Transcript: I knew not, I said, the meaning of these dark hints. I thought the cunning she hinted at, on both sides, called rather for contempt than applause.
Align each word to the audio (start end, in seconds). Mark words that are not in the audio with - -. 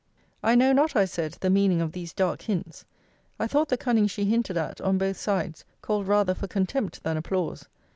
I 0.41 0.55
knew 0.55 0.73
not, 0.73 0.95
I 0.95 1.05
said, 1.05 1.33
the 1.41 1.51
meaning 1.51 1.79
of 1.79 1.91
these 1.91 2.11
dark 2.11 2.41
hints. 2.41 2.85
I 3.37 3.45
thought 3.45 3.69
the 3.69 3.77
cunning 3.77 4.07
she 4.07 4.25
hinted 4.25 4.57
at, 4.57 4.81
on 4.81 4.97
both 4.97 5.17
sides, 5.17 5.63
called 5.83 6.07
rather 6.07 6.33
for 6.33 6.47
contempt 6.47 7.03
than 7.03 7.17
applause. 7.17 7.65